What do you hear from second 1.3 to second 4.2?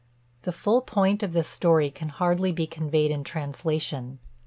this story can hardly be conveyed in translation.